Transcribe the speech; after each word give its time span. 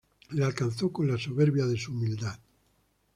Le 0.31 0.43
alcanzó 0.43 0.91
con 0.91 1.07
la 1.07 1.15
soberbia 1.19 1.67
de 1.67 1.77
su 1.77 1.91
humildad. 1.91 2.39